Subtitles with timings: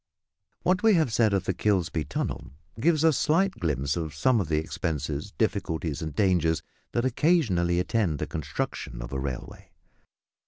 [0.63, 4.49] What we have said of the Kilsby tunnel gives a slight glimpse of some of
[4.49, 9.69] the expenses, difficulties, and dangers that occasionally attend the construction of a railway.